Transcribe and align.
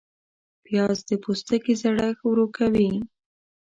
پیاز 0.65 0.97
د 1.09 1.11
پوستکي 1.23 1.73
زړښت 1.81 2.19
ورو 2.23 2.45
کوي 2.57 2.91